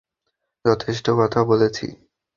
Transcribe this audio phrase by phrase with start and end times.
[0.65, 1.85] যথেষ্ট কথা বলেছি।